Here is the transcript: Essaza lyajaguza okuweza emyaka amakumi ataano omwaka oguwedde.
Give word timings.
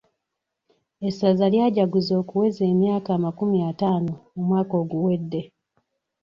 Essaza 1.07 1.45
lyajaguza 1.53 2.13
okuweza 2.21 2.61
emyaka 2.71 3.09
amakumi 3.17 3.57
ataano 3.69 4.13
omwaka 4.39 4.73
oguwedde. 4.81 5.41